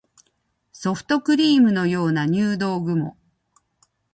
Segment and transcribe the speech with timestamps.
[0.71, 3.15] ソフトクリームのような入道雲